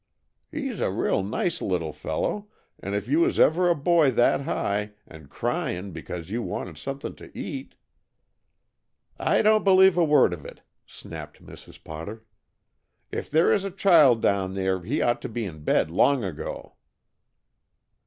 [0.49, 2.47] "He's a real nice little fellow,
[2.79, 7.13] and if you was ever a boy that high, and crying because you wanted something
[7.17, 7.75] to eat"
[9.19, 11.83] "I don't believe a word of it!" snapped Mrs.
[11.83, 12.25] Potter.
[13.11, 16.77] "If there is a child down there he ought to be in bed long ago."